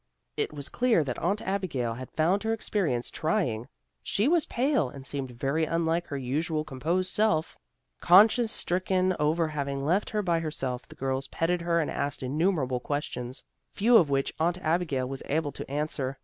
It 0.35 0.51
was 0.51 0.67
clear 0.67 1.03
that 1.03 1.19
Aunt 1.19 1.43
Abigail 1.43 1.93
had 1.93 2.09
found 2.09 2.41
her 2.41 2.53
experience 2.53 3.11
trying. 3.11 3.67
She 4.01 4.27
was 4.27 4.47
pale 4.47 4.89
and 4.89 5.05
seemed 5.05 5.29
very 5.29 5.63
unlike 5.65 6.07
her 6.07 6.17
usual 6.17 6.63
composed 6.63 7.11
self. 7.11 7.55
Conscience 7.99 8.51
stricken 8.51 9.15
over 9.19 9.49
having 9.49 9.85
left 9.85 10.09
her 10.09 10.23
by 10.23 10.39
herself, 10.39 10.87
the 10.87 10.95
girls 10.95 11.27
petted 11.27 11.61
her 11.61 11.79
and 11.79 11.91
asked 11.91 12.23
innumerable 12.23 12.79
questions, 12.79 13.43
few 13.69 13.95
of 13.95 14.09
which 14.09 14.33
Aunt 14.39 14.57
Abigail 14.63 15.07
was 15.07 15.21
able 15.27 15.51
to 15.51 15.69
answer. 15.69 16.17